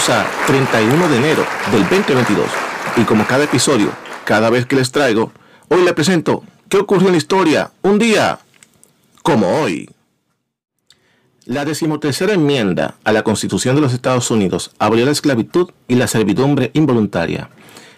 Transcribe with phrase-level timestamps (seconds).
[0.00, 2.46] estamos a 31 de enero del 2022
[2.96, 3.90] y como cada episodio,
[4.24, 5.32] cada vez que les traigo,
[5.68, 8.38] hoy les presento qué ocurrió en la historia un día
[9.22, 9.90] como hoy.
[11.44, 16.06] La decimotercera enmienda a la Constitución de los Estados Unidos abrió la esclavitud y la
[16.06, 17.50] servidumbre involuntaria,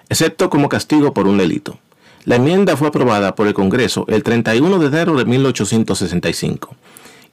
[0.09, 1.79] excepto como castigo por un delito.
[2.25, 6.75] La enmienda fue aprobada por el Congreso el 31 de enero de 1865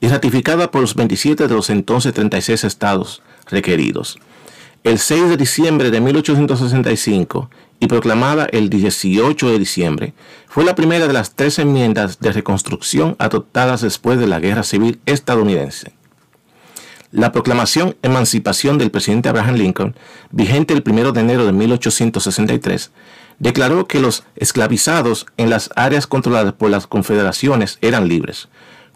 [0.00, 4.18] y ratificada por los 27 de los entonces 36 estados requeridos.
[4.82, 10.14] El 6 de diciembre de 1865 y proclamada el 18 de diciembre,
[10.46, 15.00] fue la primera de las tres enmiendas de reconstrucción adoptadas después de la Guerra Civil
[15.04, 15.92] estadounidense.
[17.10, 19.96] La proclamación Emancipación del presidente Abraham Lincoln,
[20.30, 22.90] vigente el 1 de enero de 1863,
[23.38, 28.48] declaró que los esclavizados en las áreas controladas por las confederaciones eran libres,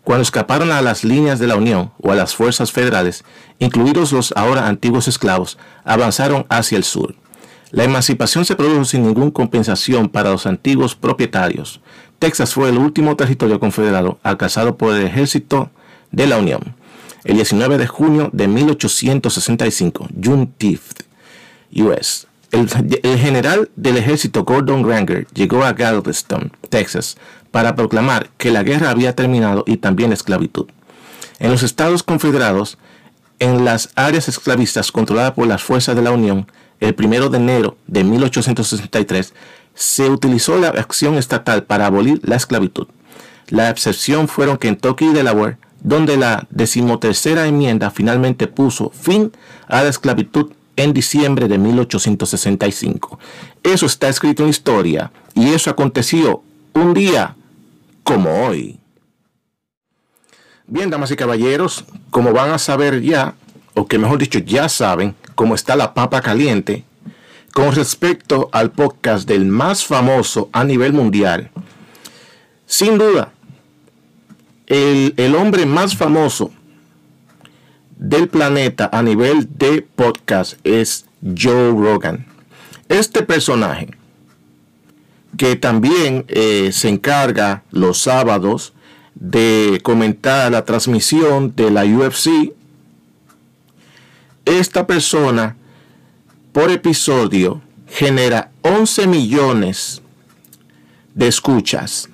[0.04, 3.24] cuando escaparon a las líneas de la Unión o a las fuerzas federales,
[3.58, 7.14] incluidos los ahora antiguos esclavos, avanzaron hacia el sur.
[7.70, 11.80] La emancipación se produjo sin ninguna compensación para los antiguos propietarios.
[12.18, 15.70] Texas fue el último territorio confederado alcanzado por el ejército
[16.12, 16.60] de la Unión.
[17.24, 21.00] El 19 de junio de 1865, Juneteenth,
[21.74, 22.26] US.
[22.52, 22.68] El,
[23.02, 27.16] el, general del ejército Gordon Granger llegó a Galveston, Texas,
[27.54, 30.66] para proclamar que la guerra había terminado y también la esclavitud.
[31.38, 32.78] En los Estados Confederados,
[33.38, 36.48] en las áreas esclavistas controladas por las fuerzas de la Unión,
[36.80, 39.34] el 1 de enero de 1863,
[39.72, 42.88] se utilizó la acción estatal para abolir la esclavitud.
[43.50, 49.30] La excepción fueron Kentucky y Delaware, donde la decimotercera enmienda finalmente puso fin
[49.68, 53.20] a la esclavitud en diciembre de 1865.
[53.62, 57.36] Eso está escrito en historia y eso aconteció un día
[58.04, 58.78] como hoy.
[60.66, 63.34] Bien, damas y caballeros, como van a saber ya,
[63.74, 66.84] o que mejor dicho ya saben, cómo está la papa caliente,
[67.52, 71.50] con respecto al podcast del más famoso a nivel mundial,
[72.66, 73.32] sin duda,
[74.66, 76.50] el, el hombre más famoso
[77.96, 82.26] del planeta a nivel de podcast es Joe Rogan.
[82.88, 83.90] Este personaje
[85.36, 88.72] que también eh, se encarga los sábados
[89.14, 92.52] de comentar la transmisión de la UFC.
[94.44, 95.56] Esta persona
[96.52, 100.02] por episodio genera 11 millones
[101.14, 102.08] de escuchas.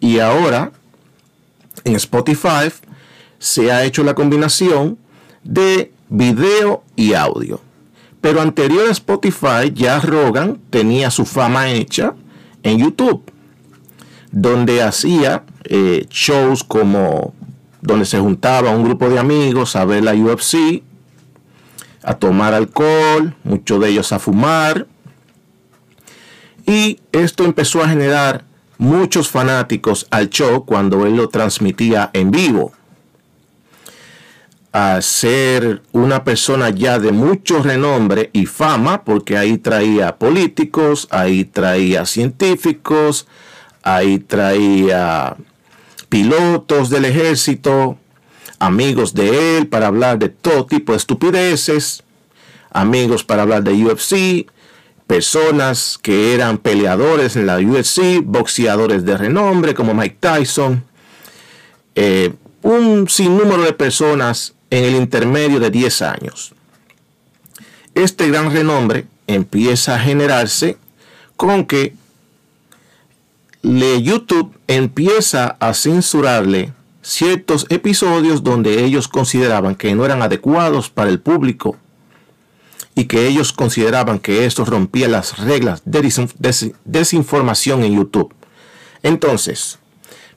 [0.00, 0.72] Y ahora
[1.84, 2.70] en Spotify
[3.38, 4.98] se ha hecho la combinación
[5.42, 7.60] de video y audio.
[8.20, 12.14] Pero anterior a Spotify, ya Rogan tenía su fama hecha
[12.62, 13.22] en YouTube,
[14.32, 17.34] donde hacía eh, shows como
[17.80, 20.82] donde se juntaba un grupo de amigos a ver la UFC,
[22.02, 24.86] a tomar alcohol, muchos de ellos a fumar.
[26.66, 28.44] Y esto empezó a generar
[28.78, 32.72] muchos fanáticos al show cuando él lo transmitía en vivo
[34.80, 41.44] a ser una persona ya de mucho renombre y fama, porque ahí traía políticos, ahí
[41.44, 43.26] traía científicos,
[43.82, 45.36] ahí traía
[46.08, 47.98] pilotos del ejército,
[48.60, 52.04] amigos de él para hablar de todo tipo de estupideces,
[52.70, 54.48] amigos para hablar de UFC,
[55.08, 60.84] personas que eran peleadores en la UFC, boxeadores de renombre como Mike Tyson,
[61.96, 66.54] eh, un sinnúmero de personas en el intermedio de 10 años.
[67.94, 70.76] Este gran renombre empieza a generarse
[71.36, 71.94] con que
[73.62, 81.10] le YouTube empieza a censurarle ciertos episodios donde ellos consideraban que no eran adecuados para
[81.10, 81.76] el público
[82.94, 86.12] y que ellos consideraban que esto rompía las reglas de
[86.84, 88.34] desinformación en YouTube.
[89.02, 89.78] Entonces,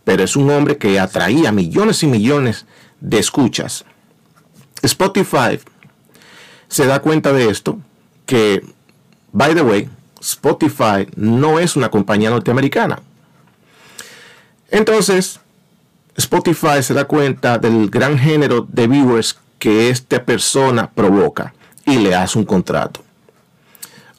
[0.04, 2.66] pero es un hombre que atraía millones y millones
[3.00, 3.86] de escuchas.
[4.82, 5.60] Spotify
[6.68, 7.80] se da cuenta de esto,
[8.26, 8.64] que,
[9.32, 9.90] by the way,
[10.20, 13.02] Spotify no es una compañía norteamericana.
[14.70, 15.40] Entonces,
[16.16, 21.54] Spotify se da cuenta del gran género de viewers que esta persona provoca
[21.86, 23.02] y le hace un contrato.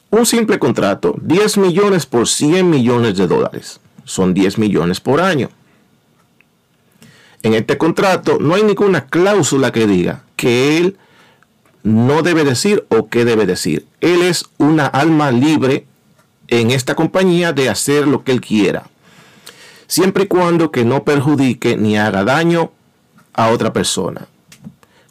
[0.09, 3.79] Un simple contrato, 10 millones por 100 millones de dólares.
[4.05, 5.49] Son 10 millones por año.
[7.41, 10.97] En este contrato no hay ninguna cláusula que diga que él
[11.83, 13.87] no debe decir o qué debe decir.
[14.01, 15.85] Él es una alma libre
[16.49, 18.89] en esta compañía de hacer lo que él quiera.
[19.87, 22.73] Siempre y cuando que no perjudique ni haga daño
[23.33, 24.27] a otra persona.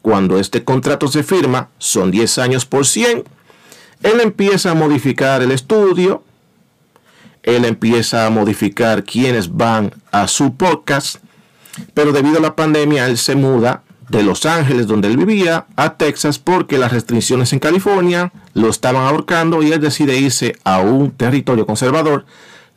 [0.03, 3.23] cuando este contrato se firma, son 10 años por 100,
[4.03, 6.25] él empieza a modificar el estudio,
[7.45, 11.19] él empieza a modificar quienes van a su podcast,
[11.95, 15.95] pero debido a la pandemia él se muda de Los Ángeles, donde él vivía, a
[15.95, 21.13] Texas porque las restricciones en California lo estaban ahorcando y él decide irse a un
[21.13, 22.27] territorio conservador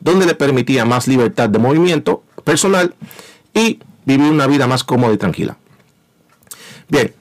[0.00, 2.94] donde le permitía más libertad de movimiento personal
[3.52, 5.58] y vivir una vida más cómoda y tranquila.
[6.88, 7.12] Bien,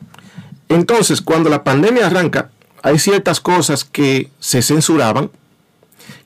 [0.69, 2.51] entonces cuando la pandemia arranca,
[2.83, 5.29] hay ciertas cosas que se censuraban,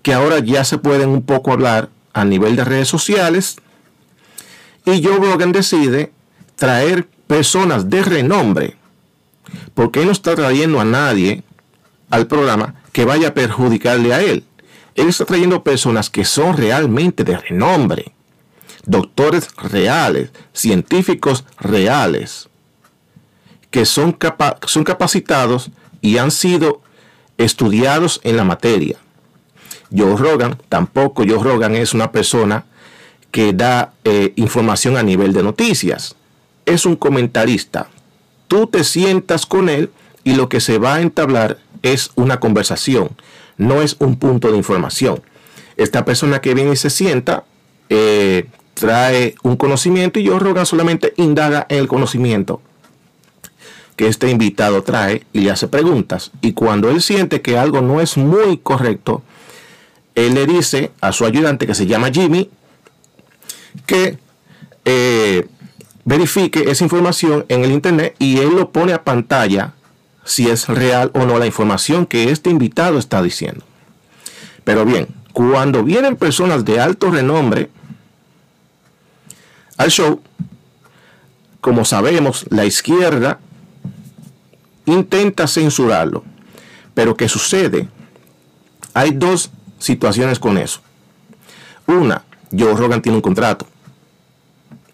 [0.04, 3.56] que ahora ya se pueden un poco hablar a nivel de redes sociales,
[4.86, 6.12] y Joe Rogan decide
[6.56, 8.76] traer personas de renombre,
[9.76, 11.44] porque él no está trayendo a nadie
[12.10, 14.46] al programa que vaya a perjudicarle a él.
[14.96, 18.14] Él está trayendo personas que son realmente de renombre,
[18.88, 22.50] doctores reales, científicos reales,
[23.70, 24.18] que son,
[24.66, 25.70] son capacitados
[26.02, 26.82] y han sido
[27.38, 28.98] estudiados en la materia.
[29.96, 32.66] Joe Rogan, tampoco Joe Rogan es una persona
[33.30, 36.16] que da eh, información a nivel de noticias.
[36.70, 37.90] Es un comentarista.
[38.48, 39.90] Tú te sientas con él
[40.24, 43.10] y lo que se va a entablar es una conversación,
[43.58, 45.22] no es un punto de información.
[45.78, 47.44] Esta persona que viene y se sienta
[47.90, 48.46] eh,
[48.76, 52.62] trae un conocimiento y Joe Rogan solamente indaga en el conocimiento
[53.96, 56.32] que este invitado trae y le hace preguntas.
[56.42, 59.24] Y cuando él siente que algo no es muy correcto,
[60.14, 62.50] él le dice a su ayudante que se llama Jimmy
[63.88, 64.20] que
[64.86, 65.48] eh,
[66.10, 69.74] verifique esa información en el internet y él lo pone a pantalla
[70.26, 73.64] si es real o no la información que este invitado está diciendo.
[74.64, 77.70] Pero bien, cuando vienen personas de alto renombre
[79.78, 80.20] al show,
[81.62, 83.40] como sabemos, la izquierda
[84.88, 86.24] intenta censurarlo.
[86.96, 87.88] Pero ¿qué sucede?
[88.96, 90.82] Hay dos situaciones con eso.
[91.86, 93.68] Una, Joe Rogan tiene un contrato.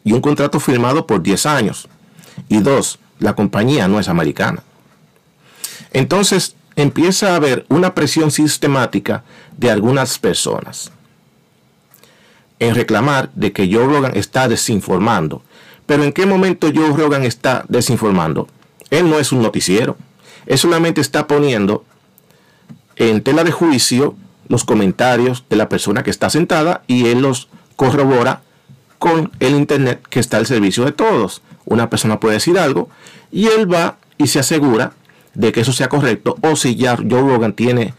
[0.05, 1.89] Y un contrato firmado por 10 años.
[2.47, 4.63] Y dos, la compañía no es americana.
[5.91, 9.23] Entonces empieza a haber una presión sistemática
[9.57, 10.91] de algunas personas
[12.59, 15.41] en reclamar de que Joe Rogan está desinformando.
[15.85, 18.47] Pero ¿en qué momento Joe Rogan está desinformando?
[18.89, 19.97] Él no es un noticiero.
[20.45, 21.83] Él solamente está poniendo
[22.95, 24.15] en tela de juicio
[24.47, 28.41] los comentarios de la persona que está sentada y él los corrobora
[28.99, 31.41] con el Internet que está al servicio de todos.
[31.65, 32.89] Una persona puede decir algo
[33.31, 34.93] y él va y se asegura
[35.33, 37.93] de que eso sea correcto o si ya Joe Rogan tiene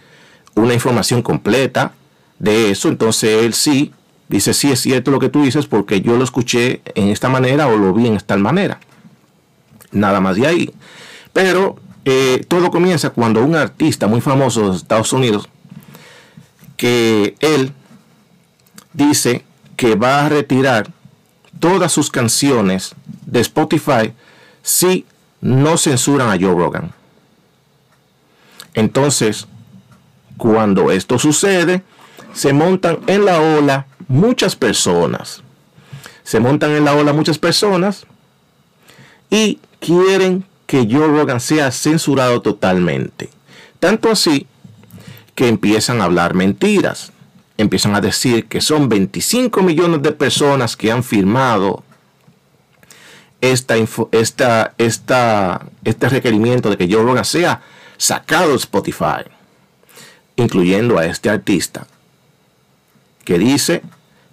[0.55, 1.93] una información completa
[2.39, 3.93] de eso, entonces él sí
[4.29, 7.69] dice sí es cierto lo que tú dices porque yo lo escuché en esta manera
[7.69, 8.81] o lo vi en esta manera.
[9.93, 10.75] Nada más de ahí.
[11.33, 15.49] Pero eh, todo comienza cuando un artista muy famoso de Estados Unidos,
[16.77, 17.73] que él
[18.93, 19.45] dice
[19.77, 20.91] que va a retirar
[21.61, 22.95] todas sus canciones
[23.25, 24.13] de Spotify
[24.63, 25.07] si
[25.41, 26.93] no censuran a Joe Rogan.
[28.75, 29.47] Entonces,
[30.37, 31.83] cuando esto sucede,
[32.35, 35.43] se montan en la ola muchas personas.
[36.25, 38.07] Se montan en la ola muchas personas
[39.31, 43.31] y quieren que Joe Rogan sea censurado totalmente.
[43.79, 44.47] Tanto así
[45.35, 47.13] que empiezan a hablar mentiras.
[47.59, 51.85] Empiezan a decir que son 25 millones de personas que han firmado
[53.41, 53.77] esta,
[54.13, 57.63] esta, esta, este requerimiento de que Joe Rogan sea
[57.97, 59.25] sacado de Spotify,
[60.37, 61.87] incluyendo a este artista,
[63.25, 63.83] que dice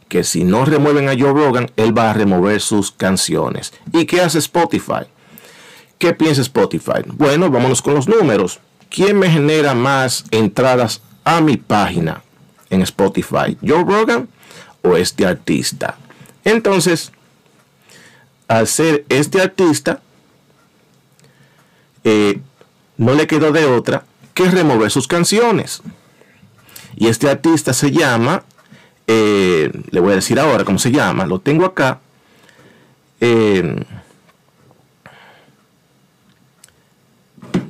[0.09, 3.73] que si no remueven a Joe Rogan, él va a remover sus canciones.
[3.91, 5.07] ¿Y qué hace Spotify?
[5.97, 7.01] ¿Qué piensa Spotify?
[7.05, 8.59] Bueno, vámonos con los números.
[8.89, 12.21] ¿Quién me genera más entradas a mi página
[12.73, 13.57] en Spotify?
[13.65, 14.27] ¿Joe Rogan
[14.81, 15.97] o este artista?
[16.43, 17.11] Entonces,
[18.47, 20.01] al ser este artista,
[22.03, 22.39] eh,
[22.97, 24.03] no le quedó de otra
[24.33, 25.81] que remover sus canciones.
[26.95, 28.43] Y este artista se llama,
[29.07, 31.99] eh, le voy a decir ahora cómo se llama, lo tengo acá.
[33.19, 33.83] Eh,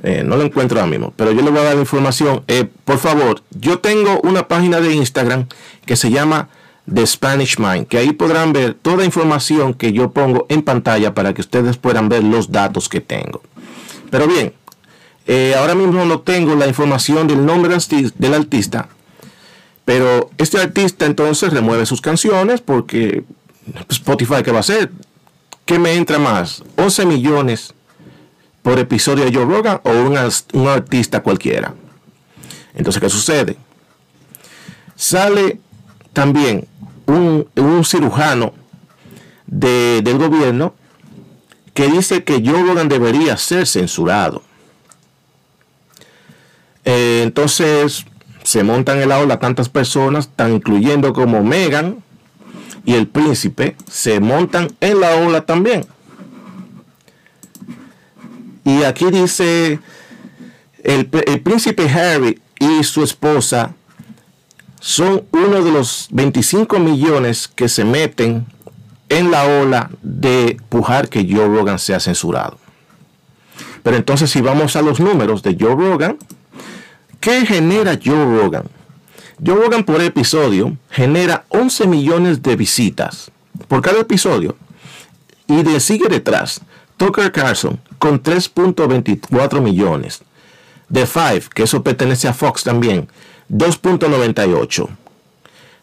[0.06, 2.44] Eh, no lo encuentro ahora mismo, pero yo le voy a dar información.
[2.46, 5.46] Eh, por favor, yo tengo una página de Instagram
[5.86, 6.50] que se llama
[6.92, 11.14] The Spanish Mind, que ahí podrán ver toda la información que yo pongo en pantalla
[11.14, 13.40] para que ustedes puedan ver los datos que tengo.
[14.10, 14.52] Pero bien,
[15.26, 18.90] eh, ahora mismo no tengo la información del nombre del artista,
[19.86, 23.24] pero este artista entonces remueve sus canciones porque
[23.88, 24.92] Spotify, ¿qué va a hacer?
[25.64, 26.62] ¿Qué me entra más?
[26.76, 27.72] 11 millones
[28.64, 31.74] por episodio de Joe Rogan o un, artista cualquiera.
[32.74, 33.58] Entonces, ¿qué sucede?
[34.96, 35.60] Sale
[36.14, 36.66] también
[37.04, 37.46] un,
[37.84, 38.54] cirujano
[39.46, 40.74] del gobierno
[41.74, 44.42] que dice que Joe Rogan debería ser censurado.
[46.86, 48.06] Eh, entonces
[48.44, 52.02] se montan en la ola tantas personas, tan incluyendo como Megan
[52.86, 55.84] y el príncipe, se montan en la ola también.
[58.74, 59.78] Y aquí dice,
[60.82, 63.72] el, príncipe Harry y su esposa
[64.80, 68.46] son uno de los 25 millones que se meten
[69.08, 72.58] en la ola de pujar que Joe Rogan sea censurado.
[73.84, 76.18] Pero entonces si vamos a los números de Joe Rogan,
[77.20, 78.64] ¿qué genera Joe Rogan?
[79.44, 83.30] Joe Rogan por episodio genera 11 millones de visitas
[83.68, 84.56] por cada episodio
[85.46, 86.60] y de sigue detrás
[87.04, 90.22] Tucker Carlson con 3.24 millones.
[90.90, 93.08] The Five, que eso pertenece a Fox también,
[93.50, 94.88] 2.98.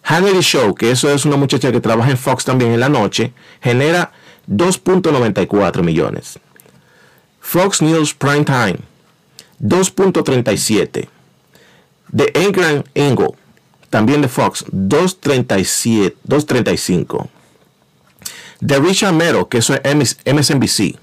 [0.02, 3.34] Hannity Show, que eso es una muchacha que trabaja en Fox también en la noche,
[3.62, 4.14] genera
[4.50, 6.40] 2.94 millones.
[7.40, 8.80] Fox News Prime Time,
[9.62, 11.08] 2.37.
[12.16, 13.36] The England Angle,
[13.92, 17.30] también de Fox, 2.37, 2.35.
[18.66, 20.98] The Richard Mero, que eso es MSNBC,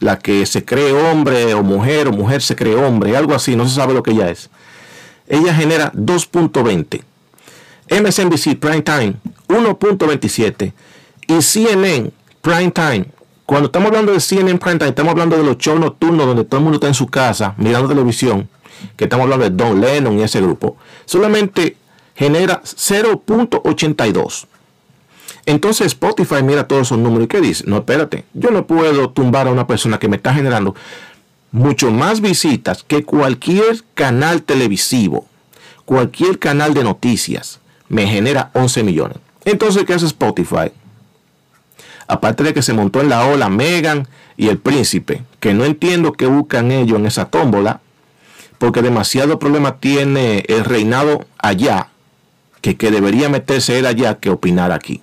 [0.00, 3.68] la que se cree hombre o mujer o mujer se cree hombre, algo así, no
[3.68, 4.50] se sabe lo que ella es.
[5.28, 7.02] Ella genera 2.20.
[7.90, 9.14] MSNBC Prime Time
[9.48, 10.72] 1.27
[11.26, 13.06] y CNN Prime Time.
[13.46, 16.58] Cuando estamos hablando de CNN Prime Time, estamos hablando de los shows nocturnos donde todo
[16.58, 18.48] el mundo está en su casa mirando televisión,
[18.96, 20.76] que estamos hablando de Don Lennon y ese grupo.
[21.06, 21.76] Solamente
[22.14, 24.46] genera 0.82.
[25.48, 27.64] Entonces Spotify mira todos esos números y ¿qué dice?
[27.66, 30.74] No, espérate, yo no puedo tumbar a una persona que me está generando
[31.52, 35.24] mucho más visitas que cualquier canal televisivo,
[35.86, 39.16] cualquier canal de noticias, me genera 11 millones.
[39.46, 40.70] Entonces, ¿qué hace Spotify?
[42.06, 46.12] Aparte de que se montó en la ola Megan y el príncipe, que no entiendo
[46.12, 47.80] qué buscan ellos en esa tómbola,
[48.58, 51.88] porque demasiado problema tiene el reinado allá,
[52.60, 55.00] que, que debería meterse él allá que opinar aquí.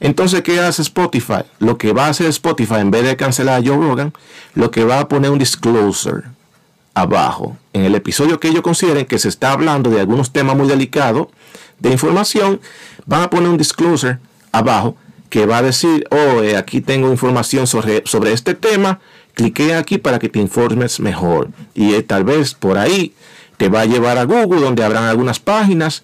[0.00, 1.42] Entonces, ¿qué hace Spotify?
[1.58, 4.12] Lo que va a hacer Spotify, en vez de cancelar a Joe Rogan,
[4.54, 6.22] lo que va a poner un disclosure
[6.94, 10.68] abajo, en el episodio que ellos consideren que se está hablando de algunos temas muy
[10.68, 11.28] delicados
[11.78, 12.60] de información,
[13.06, 14.18] van a poner un disclosure
[14.52, 14.96] abajo
[15.30, 19.00] que va a decir, oh, eh, aquí tengo información sobre, sobre este tema,
[19.34, 21.50] clique aquí para que te informes mejor.
[21.74, 23.14] Y eh, tal vez por ahí
[23.56, 26.02] te va a llevar a Google, donde habrán algunas páginas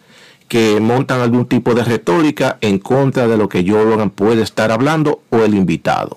[0.55, 4.71] que montan algún tipo de retórica en contra de lo que Joe Rogan puede estar
[4.71, 6.17] hablando o el invitado.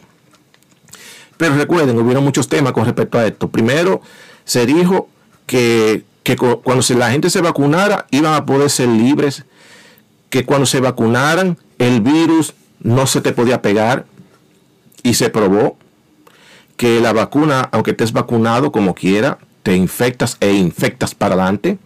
[1.37, 3.47] Pero recuerden, hubieron muchos temas con respecto a esto.
[3.47, 3.99] Primero,
[4.45, 5.09] se dijo
[5.47, 6.03] que,
[6.63, 9.43] cuando la gente se vacunara iban a poder ser libres,
[10.29, 14.05] que cuando se vacunaran el virus no se te podía pegar
[15.01, 15.79] y se probó
[16.75, 21.79] que la vacuna, aunque estés vacunado como quiera, te infectas e infectas para adelante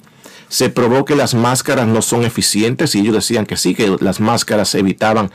[0.52, 4.20] se probó que las máscaras no son eficientes y ellos decían que sí, que las
[4.20, 5.32] máscaras evitaban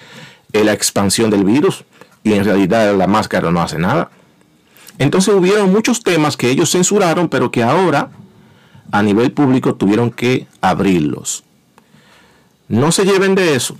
[0.52, 1.84] eh, la expansión del virus
[2.22, 4.10] y en realidad la máscara no hace nada.
[4.98, 8.10] Entonces hubieron muchos temas que ellos censuraron, pero que ahora
[8.92, 11.44] a nivel público tuvieron que abrirlos.
[12.68, 13.74] No se lleven de eso.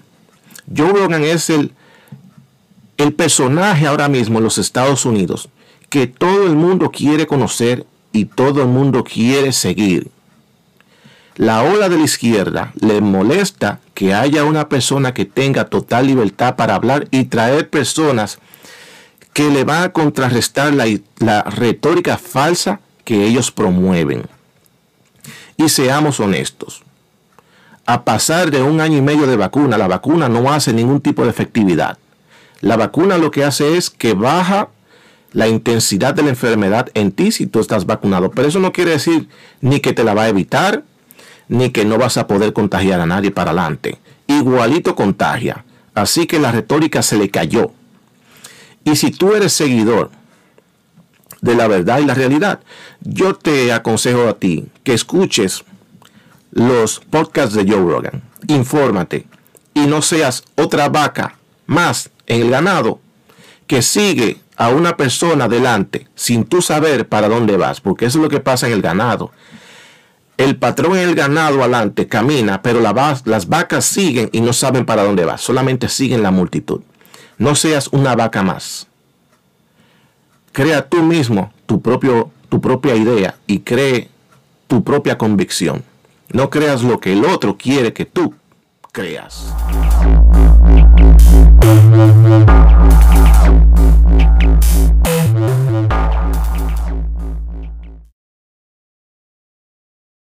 [0.75, 1.73] Joe Rogan es el,
[2.97, 5.51] el personaje ahora mismo en los Estados Unidos
[5.91, 10.16] que todo el mundo quiere conocer y todo el mundo quiere seguir
[11.37, 16.57] la ola de la izquierda le molesta que haya una persona que tenga total libertad
[16.57, 18.39] para hablar y traer personas
[19.35, 24.23] que le van a contrarrestar la, retórica falsa que ellos promueven.
[25.59, 26.83] Y seamos honestos.
[27.85, 31.23] A pasar de un año y medio de vacuna, la vacuna no hace ningún tipo
[31.23, 31.99] de efectividad.
[32.63, 34.71] La vacuna lo que hace es que baja
[35.33, 38.31] la intensidad de la enfermedad en ti si tú estás vacunado.
[38.31, 39.29] Pero eso no quiere decir
[39.61, 40.83] ni que te la va a evitar,
[41.49, 43.99] ni que no vas a poder contagiar a nadie para adelante.
[44.27, 45.65] Igualito contagia.
[45.95, 47.73] Así que la retórica se le cayó.
[48.85, 50.11] Y si tú eres seguidor
[51.41, 52.61] de la verdad y la realidad,
[53.01, 55.65] yo te aconsejo a ti que escuches
[56.51, 58.23] los podcasts de Joe Rogan.
[58.49, 59.27] Infórmate
[59.75, 61.37] y no seas otra vaca
[61.67, 63.01] más en el ganado
[63.67, 68.23] que sigue a una persona delante sin tú saber para dónde vas, porque eso es
[68.23, 69.33] lo que pasa en el ganado
[70.37, 75.05] el patrón en el ganado adelante camina, pero las vacas siguen y no saben para
[75.05, 76.81] dónde va, solamente siguen la multitud.
[77.39, 78.87] No seas una vaca más.
[80.53, 84.09] Crea tú mismo tu, propio, tu propia idea y cree
[84.67, 85.85] tu propia convicción.
[86.33, 88.35] No creas lo que el otro quiere que tú
[88.93, 89.53] creas.